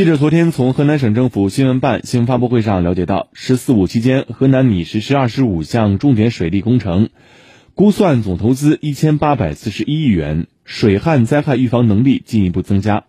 [0.00, 7.10] 记者昨天从河南省政府新闻办新闻发布会上了解到十四五期间河南拟实施二十五项重点水利工程
[7.74, 13.04] 估算总投资一千八百四十一亿元水旱灾害预防能力进一步增加。